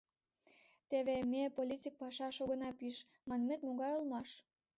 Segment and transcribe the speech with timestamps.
[0.89, 2.95] Теве «ме политик пашаш огына пиж»
[3.29, 4.29] манмет могай улмаш.